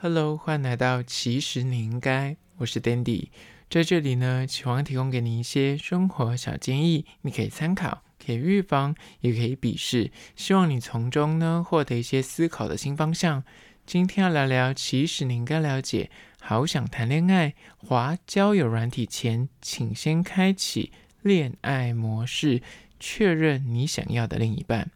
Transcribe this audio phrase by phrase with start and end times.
[0.00, 3.30] Hello，欢迎来到其实你应该，我是 Dandy，
[3.68, 13.42] 在这里呢，希望提供给你一些生活小建议，你可以参考，可以预防，也可以鄙视，希望你从中呢获得一些思考的新方向。
[13.84, 22.62] 今天要聊聊，其实你应该了解，好想谈恋爱，滑交友软体前，请先开启恋爱模式，
[23.00, 24.92] 确认你想要的另一半。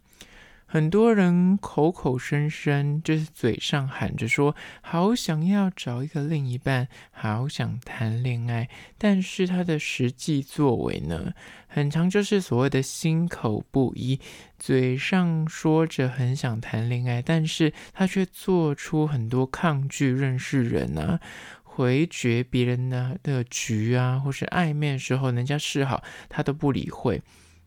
[0.72, 11.34] 很多人口口声声就是嘴上喊着说好想要找一个另一半，好想谈恋爱，但是他的实际作为呢，
[11.66, 14.18] 很常就是所谓的心口不一，
[14.58, 21.20] 嘴上说着很想谈恋爱，但是他却做出很多抗拒认识人啊，
[21.62, 27.20] 回绝别人的的局啊，或是暧昧的时候人家示好，他都不理会。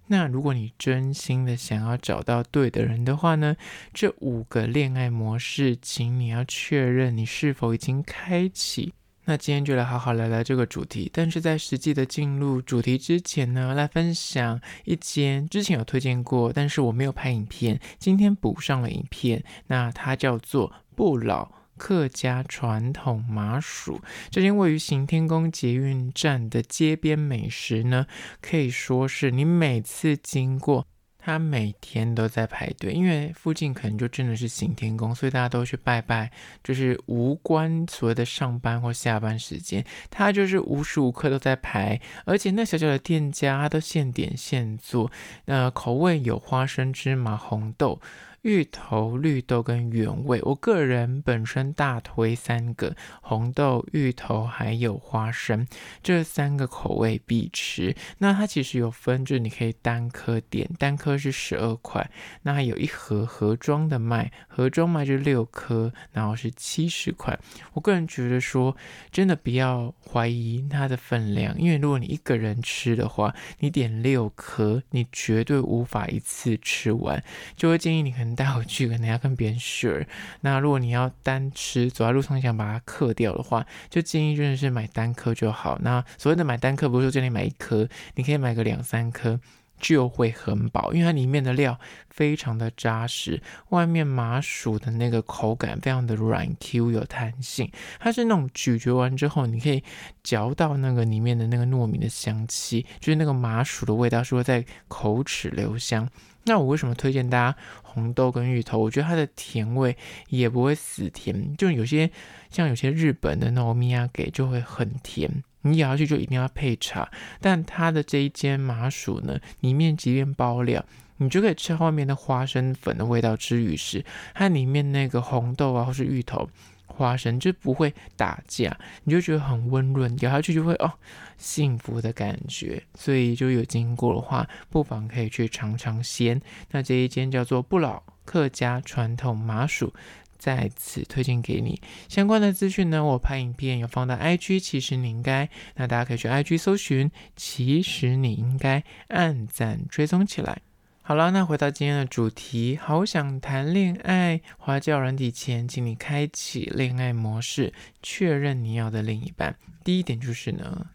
[0.08, 3.56] 那如果你真心的想要找到对的人的话呢，
[3.94, 8.94] 这五个恋爱模式，请你要确认你是否已经开启。
[9.28, 11.10] 那今天就来好好聊聊这个主题。
[11.12, 19.44] 但是在实际的进入主题之前呢，来分享一间之前有推荐过，但是我没有拍影片，今天补上了影片。
[19.66, 21.65] 那它叫做不老。
[21.78, 28.08] 客家传统麻薯，这间位于行天宫捷运站的街边美食呢，
[28.42, 36.32] 可以说是你每次经过，它每天都在排队，因为附近可能就真的是行天宫，所以大家都去拜拜，
[36.64, 45.12] 就是无关所谓的上班或下班时间，它就是无时无刻都在排，而且那小小的店家，它都现点现做，
[45.46, 48.00] 呃，口味有花生、芝麻、红豆。
[48.46, 55.66] 芋头、绿豆跟原味，我个人本身大推三个红豆、芋头还有花生
[56.04, 57.96] 这三个口味必吃。
[58.20, 62.08] 那它其实有分，就是你可以单颗点，单颗是十二块。
[62.44, 67.36] 那还有一盒盒装的卖，盒装卖就六颗，然后是七十块。
[67.74, 68.78] 我个人觉得说，
[69.12, 77.24] 真的不要怀疑它的分量，因为如果你一个人吃的话，你点六颗，你绝对无法一次吃完，
[77.56, 78.35] 就会建议你可能。
[78.36, 80.06] 带回去跟人家跟别人 share。
[80.42, 85.80] 那如果你要单吃，走在路上想把它嗑掉的话，就建议真的是买单颗就好。
[85.82, 89.40] 那所谓的买单颗，不是说叫你买一颗，你可以买个两三颗
[89.80, 91.78] 就会很饱，因为它里面的料
[92.10, 97.70] 非常的扎实，外面麻薯的那个口感非常的软 Q 有弹性，
[98.00, 99.84] 它是那种咀嚼完之后，你可以
[100.24, 106.08] 嚼到那个里面的那个糯米的香气，就是那个麻薯的味道是会在口齿留香。
[106.46, 108.78] 那我为什么推荐大家红豆跟芋头？
[108.78, 109.98] 我觉得它的甜味
[110.30, 112.10] 也不会死甜，就有些
[112.50, 117.10] 像有些日本的那种米亚给就会很甜，你咬下去就一定要配茶。
[117.42, 120.86] 但它的这一间麻薯呢，里面即便包料，
[121.18, 126.48] 你就可以吃外面的花生粉的味道之余是它里面那个红豆啊或是芋头。
[126.88, 130.94] 花生就不会打架，你就觉得很温润，咬下去就会哦，
[131.38, 132.82] 幸福的感觉。
[132.94, 136.42] 所以就有经过的话，不妨可以去尝尝鲜。
[136.72, 139.94] 那这一间叫做不老客家传统麻薯，
[140.38, 141.82] 在此推荐给你。
[142.08, 150.62] 相关的资讯呢，我拍影片有放到 IG，其实你应该，那大家可以去 IG 搜寻，其实你应该按赞追踪起来。
[151.08, 154.42] 好了，那回到今天的主题，好想谈恋爱。
[154.58, 157.72] 滑交友软体前，请你开启恋爱模式，
[158.02, 159.56] 确认你要的另一半。
[159.84, 160.88] 第一点就是呢，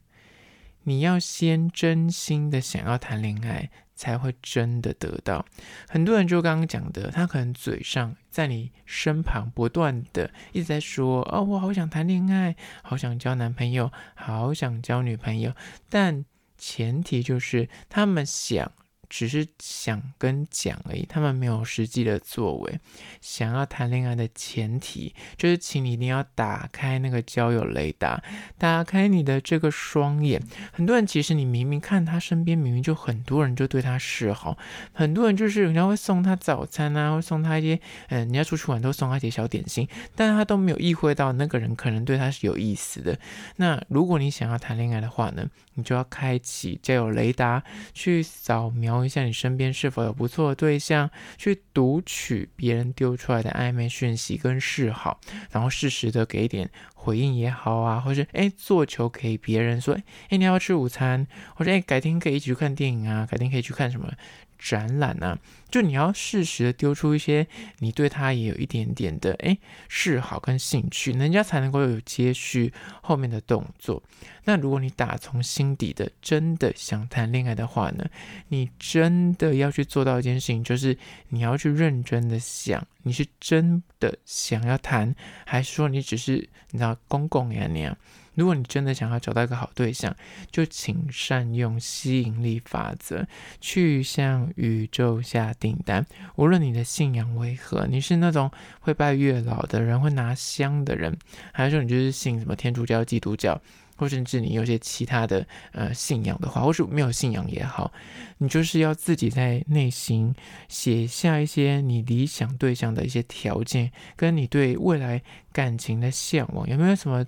[0.83, 5.47] 你要先真心的想要谈恋爱，才会真的得到。
[5.89, 15.53] 很多人就刚刚讲的，他可能嘴上在你身旁不断的一直在说：“哦，我好想谈恋爱，好想交男朋友，好想交女朋友。”
[15.89, 16.25] 但
[16.59, 18.73] 前提就是他们想。
[19.11, 22.79] 只是想跟讲而已，他们没有实际的作为。
[23.21, 28.23] 想要谈恋爱的前提，就是请你一定要打开那个交友雷达，
[28.57, 30.41] 打开你的这个双眼。
[30.73, 34.57] 很多人其实你明明看他身边明明就很多人就对他示好，
[34.93, 43.19] 很多人就是人家会送他早餐啊，会送他一些，嗯，人家出去玩都送他一些小点心，但他都没有意会到那个人可能对他是有意思的。
[43.57, 49.00] 那如果你想要谈恋爱的话呢，你就要开启交友雷达，去扫描。
[49.05, 55.21] 一下你身边是否有不错的对象，去读取别人丢出来的暧昧讯息跟示好，
[55.51, 59.99] 然后适时的给一点回应也好啊，或是哎做球给别人说
[60.29, 64.13] 哎你要要吃午餐，或者哎改天可以一起去看电影啊，改天可以去看什么
[64.61, 65.39] 展览呢、啊？
[65.71, 67.47] 就你要适时的丢出一些
[67.79, 69.57] 你对他也有一点点的诶
[69.89, 74.03] 示好跟兴趣，人家才能够有接续后面的动作。
[74.45, 78.05] 那如果你打从心底的真的想谈恋爱的话呢，
[78.49, 80.97] 你真的要去做到一件事情，就是
[81.29, 85.15] 你要去认真的想，你是真的想要谈，
[85.47, 87.97] 还是说你只是你知道公公呀那样？
[88.37, 90.17] 如果你真的想要找到一个好对象，
[90.51, 93.27] 就请善用吸引力法则，
[93.61, 96.07] 去向宇宙下订单。
[96.37, 98.51] 无论你的信仰为何，你是那种
[98.81, 101.19] 会拜月老的人，会拿香的人，
[101.53, 103.61] 还是说你就是信什么天主教、基督教，
[104.01, 107.93] 或甚至你有些其他的呃信仰的话，或是没有信仰也好，
[108.39, 110.35] 你就是要自己在内心
[110.69, 117.25] 写下一些你理想对象的一些条件，跟你对未来感情的向往，有没有什么？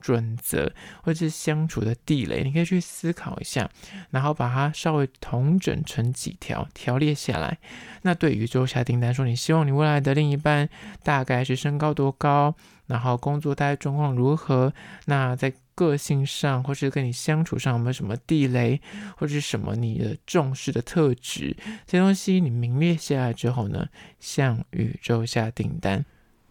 [0.00, 0.70] 准则
[1.02, 3.70] 或者是相处的地雷，你可以去思考一下，
[4.10, 7.56] 然后把它稍微统整成几条条列下来。
[8.02, 10.68] 那对宇宙下订单说，你希望你未来的另一半
[11.02, 12.54] 大概是身高多高，
[12.86, 14.74] 然后工作大概状况如何？
[15.06, 18.80] 那在个性上或是跟你相处上有没有什么地雷，
[19.16, 21.56] 或者是什么你的重视的特质？
[21.86, 23.88] 这些东西你明列下来之后呢，
[24.20, 26.04] 向宇宙下订单。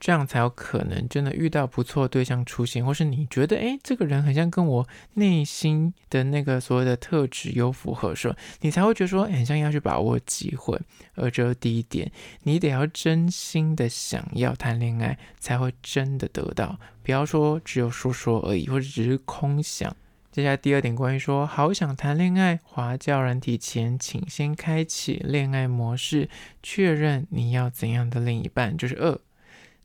[0.03, 10.77] 这样才有可能真的遇到不错对象出现，或是你觉得，诶，这个人很像跟我内心的那个所谓的特质有符合，说你才会觉得说，很像要去把握机会。
[11.15, 12.11] 而这是第一点，
[12.41, 19.95] 你得要真心的想要谈恋爱，才会真的得到，不要说只有说说而已，或者只是空想。
[20.33, 26.27] 接下来第二点，关于说好想谈恋爱，滑教软体前，请先开启恋爱模式，
[26.61, 29.17] 确认你要怎样的另一半，就是二。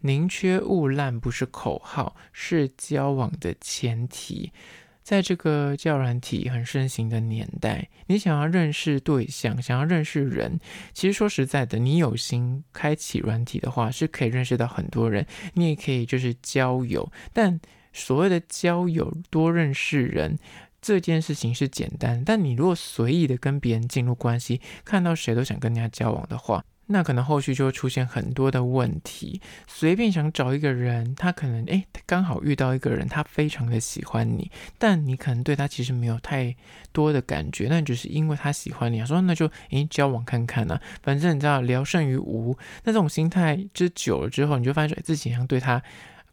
[0.00, 4.52] 宁缺毋滥不是口号，是交往的前提。
[5.02, 10.60] 在这个教软体很盛行的年代，你想要认识对象，想要认识人，
[10.92, 15.26] 其实说实在的，你有心开启软体的话，是可以认识到很多人。
[15.54, 17.58] 你也可以就是交友，但
[17.94, 20.38] 所谓的交友多认识人
[20.82, 26.62] 这件事情是简单，但你如果随意的跟别人进入关系，看到谁都想跟人家交往的话。
[26.88, 29.40] 那可能后续就会出现很多的问题。
[29.66, 36.56] 随便想找一个人，他可能诶，刚好遇到一个人，他非常的喜欢你，但你可能对他其实没有太
[36.92, 42.56] 多的感觉，那只是因为他喜欢你啊，说那就诶交往看看啊，反正你知道聊胜于无。
[42.84, 45.82] 那这种心态之久了之后，你就发现自己好像对他。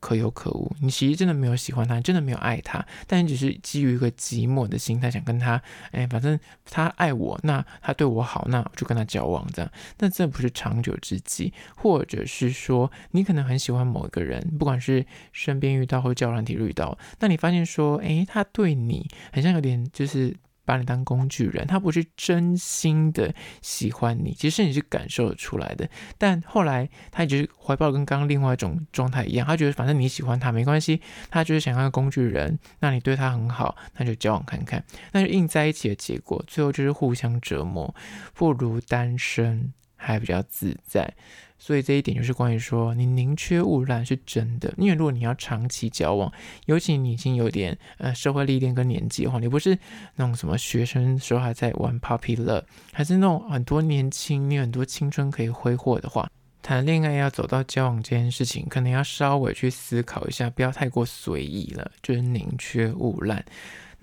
[0.05, 5.59] 可有可无，你其实真的没有喜欢他，真的没有爱他，但你只是基于一个寂寞的心态，想跟他，
[5.89, 20.35] 哎，反正他爱我，那他对我好，那我就跟他交往这样，但这不是长久之计，或者是说你可能很喜欢某一个人，不管是身边遇到或交友软体遇到，那你发现说，哎，他对你很像有点就是。
[20.65, 25.87] 把你当工具人，他不是真心的喜欢你，其实你是感受得出来的。
[26.17, 37.93] 但后来他也就是怀抱跟刚刚另外一种状态一样，他觉得反正你喜欢他没关系，他就是想要工具人，那你对他很好，那就交往看看，那就硬在一起的结果，最后就是互相折磨，
[38.33, 41.13] 不如单身还比较自在。
[41.57, 44.73] 所以这一点就是关于说，你宁缺毋滥是真的。
[44.77, 46.31] 因为如果你要长期交往，
[46.65, 49.77] 尤其你已经有点呃社会历练跟年纪的话，你不是
[50.15, 56.29] 那种什么学生时候还在玩 puppy love，还是那种很多年轻，你有很多青春可以挥霍的话，
[56.61, 63.43] 谈恋爱要走到交往这件事情，可能要稍微去思考一下，不要太过随意了，就是宁缺毋滥。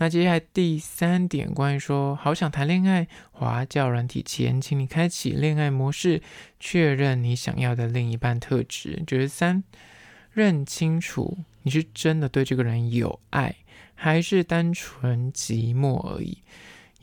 [0.03, 6.21] 那接下来第三点，关于说好想谈恋爱，华教软体前，请你开启恋爱模式，
[6.59, 9.01] 确认你想要的另一半特质。
[9.07, 9.63] 就是三，
[10.33, 13.55] 认清楚你是真的对这个人有爱，
[13.95, 16.39] 还是单纯寂寞而已。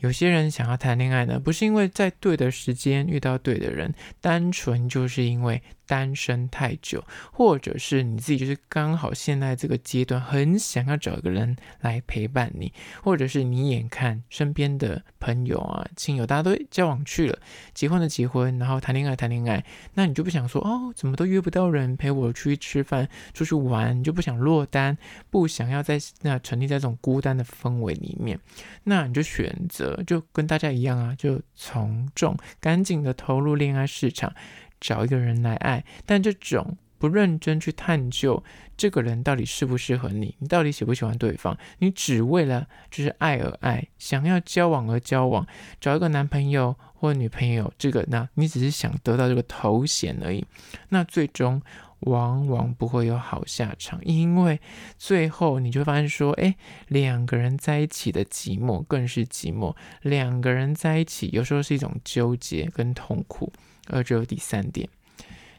[0.00, 5.62] 有些人想要谈恋爱呢，不是因为在对的时间遇到对的人，单纯就是因为。
[5.90, 17.36] 单身太久，或者是你自己就是刚好现在这个阶段很想要找一个人来陪伴你，或者是你眼看身边的朋友啊、亲友大家都交往去了，
[17.74, 19.64] 结婚的结婚，然后谈恋爱谈恋爱，
[19.94, 24.96] 那你就不想说哦，怎么都约不到人陪我出去吃饭、出去玩，你就不想落单，
[25.28, 28.38] 不想要在那沉溺在这种孤单的氛围里面，
[28.84, 34.32] 那你就选择就跟大家一样啊，就从众，赶紧的投入恋爱市场。
[34.80, 38.42] 找一个人来爱，但这种不认真去探究
[38.78, 45.46] 这个人到底适不适合你，你到底喜不喜欢对方，你只为了就是爱而爱，想要交往而交往，
[45.82, 50.42] 找一个男朋友或女朋友，这个那你只是想得到这个头衔而已，
[50.88, 51.60] 那最终
[52.00, 54.60] 往往不会有好下场，因为
[54.98, 56.54] 最后你就发现说，哎，
[56.88, 63.52] 两个人在一起的寂寞更是寂寞，两个人在一起有时候是一种纠结跟痛苦。
[63.92, 64.88] 而只有第三点，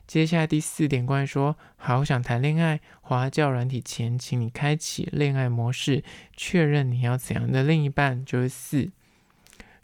[0.07, 6.01] 接下来第四点，关于说好想谈恋爱，滑交软体前，请你开启恋爱模式，
[6.37, 8.89] 确认你要怎样的另一半，就是四，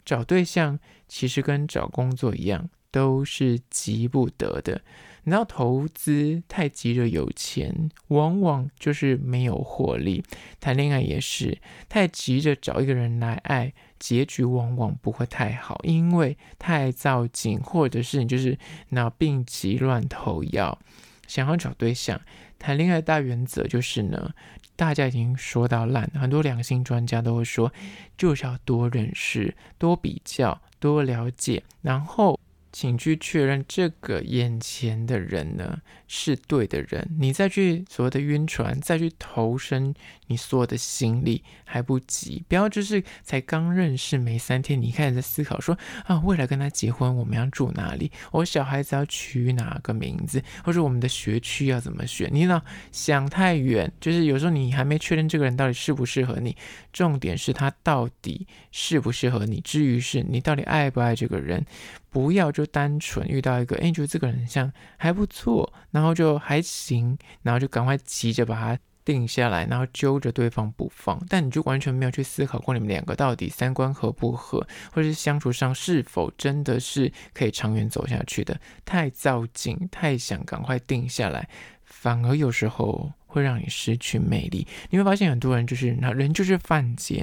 [0.02, 4.80] 找对象其实跟找工作一样，都是急不得的。
[5.24, 10.24] 你要投资太急着有钱，往往就是没有获利。
[10.58, 18.56] 谈恋爱也是太急着找一个人来爱，结局往往不会太好，因为太造景，或者是你就是
[18.90, 20.78] 脑病急乱投药。
[21.26, 22.18] 想要找对象，
[22.58, 24.32] 谈恋爱大原则就是呢，
[24.76, 27.70] 大家已经说到烂，很多良心专家都会说，
[28.16, 32.37] 就是要多认识、多比较、多了解，然后。
[32.78, 39.92] 请去确认这个眼前的人呢，是对的人，你再去所谓的晕船，再去投身
[40.28, 42.44] 你所有的心力还不急。
[42.46, 48.12] 不要就是才刚认识没三天，你开始在思考说啊，未来跟他结婚我们要住哪里？
[48.30, 50.40] 我小孩子要取哪个名字？
[50.62, 52.30] 或者我们的学区要怎么选？
[52.32, 56.56] 你老想太远，就是有时候你还没确认这个人到底适不适合你，
[56.92, 59.60] 重点是他到底适不适合你。
[59.62, 61.66] 至于是你到底爱不爱这个人。
[62.10, 71.18] 不要就单纯遇到一个，哎，觉得这个人像还不错，然后就还行，然后就赶快急着把他定下来，然后揪着对方不放。
[71.28, 78.60] 但你就完全没有去思考过你们两个到底三观合不合，或者是相处上是否真的是可以长远走下去的。
[78.84, 81.48] 太造进，太想赶快定下来，
[81.88, 83.12] 反而有时候。
[83.30, 84.66] 会让你失去魅力。
[84.88, 87.22] 你会发现很多人就是那人就是犯贱，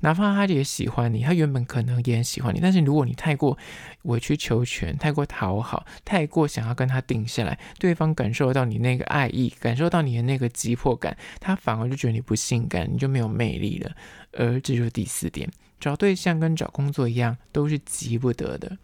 [0.00, 3.56] 哪怕他也喜欢你，他原本可能也很喜欢你，但是如果你太过
[4.02, 13.90] 委曲求全、太过讨好、太过想要跟他定下来，对方感受到你那个爱意，感受到你的那个急迫感，他反而就觉得你不性感，你就没有魅力了。
[14.32, 15.50] 而这就是第四点，
[15.80, 18.76] 找对象跟找工作一样，都是急不得的。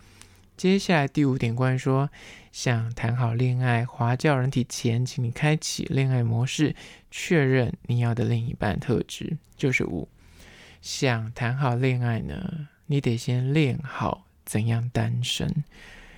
[0.57, 2.09] 接下来第五点，关于说
[2.53, 6.77] 想谈好恋爱，滑交软体前，请你开启恋爱模式，
[7.11, 9.37] 确认你要的另一半特质。
[9.57, 10.09] 就是五，
[10.81, 15.65] 想谈好恋爱呢，你得先练好怎样单身，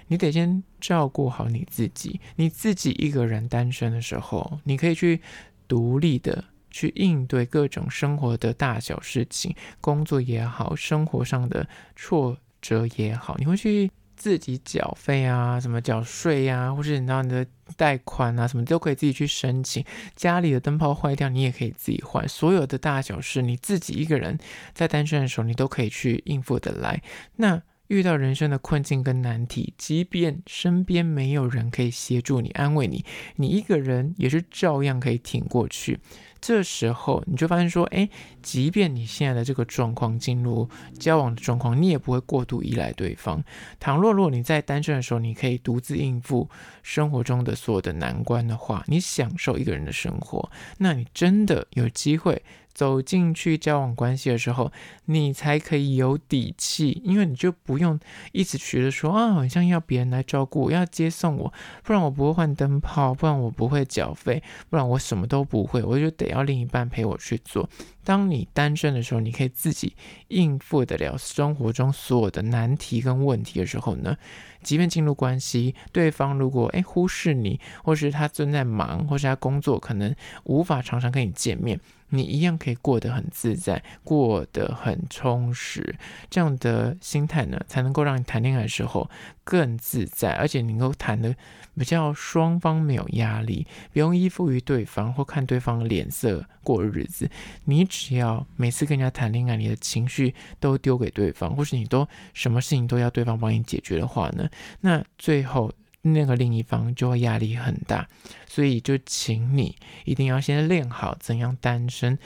[0.09, 2.21] 你得先照顾好你自己。
[2.37, 5.23] 你自己一个人单身的时候，你可以去
[5.66, 11.66] 独立的去应对各种生活的大小事情，工作也好，生活上的
[11.97, 13.90] 挫折也好，你会去。
[14.16, 17.46] 自己缴费啊，什么缴税呀，或是你知道你的
[17.76, 19.85] 贷款啊，什么都可以自己去申请。
[20.14, 22.26] 家里的灯泡坏掉，你也可以自己换。
[22.28, 24.38] 所有的大小事，你自己一个人
[24.73, 27.02] 在单身的时候，你都可以去应付得来。
[27.37, 33.05] 那遇到人生的困境跟难题，即便身边没有人可以协助你、安慰你，
[33.37, 35.99] 你一个人也是照样可以挺过去。
[36.38, 38.09] 这时候你就发现说，哎，
[38.43, 43.43] 即便你现在的这个状况进入交往的状况，你也不会过度依赖对方。
[43.81, 46.49] 倘若如果你在单身的时候，你可以独自应付
[46.83, 52.43] 生活中的所有的难关的话，你享受一个人的生活，那你真的有机会。
[52.76, 54.71] 走进去交往关系的时候，
[55.06, 57.99] 你才可以有底气，因为你就不用
[58.33, 61.50] 一直觉得说啊，好像要别人来照顾我，要接送我，
[61.83, 67.66] 不然我不会换灯泡，不然我不会缴费，不然我什么都不会，我就得要另一半陪我去做。
[68.04, 69.95] 当你单身的时候，你可以自己
[70.28, 74.14] 应付得了生活中所有的难题跟问题的时候呢，
[74.62, 80.14] 即便进入关系，对方如果诶忽视你，或是他正在忙，或是他工作可能
[80.45, 81.80] 无法常常跟你见面。
[82.11, 85.96] 你一样可以过得很自在，过得很充实，
[86.28, 89.08] 这样的心态呢，才能够让你谈恋爱的时候
[89.44, 91.32] 更自在，而且能够谈得
[91.78, 97.30] 比较双方没有压力，不用依附于对方或看对方脸色过日子。
[97.66, 105.73] 你只要每次跟人家谈恋爱，你的情绪都丢给对方，或是你都什么事情都要对方帮你解决的话呢，那最后。
[106.08, 108.06] 那个另一方就会压力很大，
[108.46, 112.16] 所以就请你一定要先练好怎样单身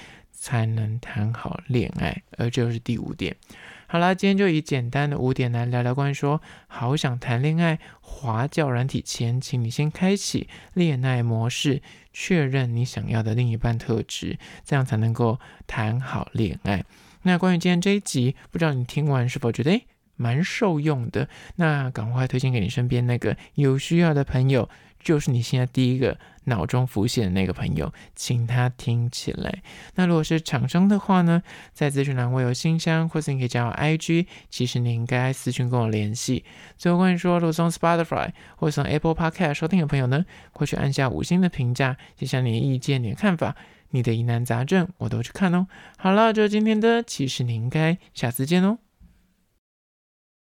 [0.40, 3.37] 才能谈好恋爱，而这就是第五点。
[3.87, 16.85] 好啦，今天就以简单的五点来聊聊关于说，好想谈恋爱，滑教软体前，请你先开启恋爱模式，确认你想要的另一半特质，这样才能够谈好恋爱。
[17.23, 21.28] 那关于今天这一集，不知道你听完是否觉得诶蛮受用的。
[21.56, 24.70] 那赶快推荐给你身边那个有需要的朋友。
[25.00, 29.62] 就是你现在第一个脑中浮现的那个朋友，请他听起来。
[29.95, 31.42] 那如果是厂商的话呢，
[31.73, 34.26] 在资讯栏我有信箱，或是你可以加我 IG。
[34.49, 36.45] 其实你应该私讯跟我联系。
[36.76, 43.57] 最后关于说，如果从 Spotify 或是从 Apple Podcast 收听的朋友呢，快去按下五星的评价，写下你的意见、你的看法、
[43.90, 45.66] 你的疑难杂症，我都去看哦。
[45.97, 48.78] 好了，就是今天的，其实你应该下次见哦。